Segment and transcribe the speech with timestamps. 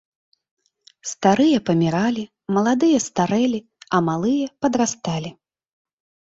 [1.09, 2.23] Старыя паміралі,
[2.57, 3.59] маладыя старэлі,
[3.95, 5.37] а малыя падрасталі.